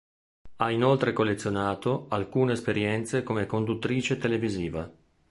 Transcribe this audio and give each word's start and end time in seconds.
Ha 0.55 0.71
inoltre 0.71 1.13
collezionato 1.13 2.07
alcune 2.09 2.53
esperienze 2.53 3.21
come 3.21 3.45
conduttrice 3.45 4.17
televisiva. 4.17 4.91